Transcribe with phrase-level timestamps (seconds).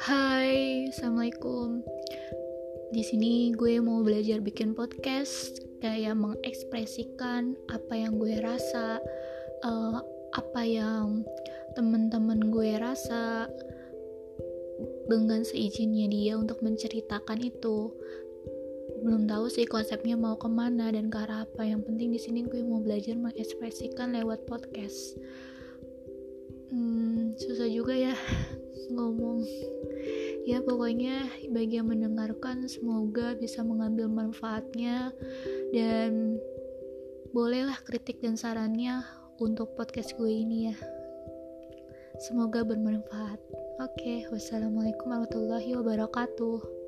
[0.00, 1.84] Hai, assalamualaikum.
[2.88, 8.96] Di sini gue mau belajar bikin podcast, kayak mengekspresikan apa yang gue rasa,
[9.60, 10.00] uh,
[10.32, 11.20] apa yang
[11.76, 13.44] teman-teman gue rasa
[15.04, 17.92] dengan seizinnya dia untuk menceritakan itu.
[19.04, 21.60] Belum tahu sih konsepnya mau ke mana dan ke arah apa.
[21.68, 25.20] Yang penting di sini gue mau belajar mengekspresikan lewat podcast.
[26.72, 28.16] Hmm, susah juga ya
[28.96, 29.42] ngomong
[30.48, 35.12] ya pokoknya bagi yang mendengarkan semoga bisa mengambil manfaatnya
[35.74, 36.40] dan
[37.30, 39.04] bolehlah kritik dan sarannya
[39.40, 40.76] untuk podcast gue ini ya.
[42.20, 43.40] Semoga bermanfaat.
[43.80, 46.79] Oke wassalamualaikum warahmatullahi wabarakatuh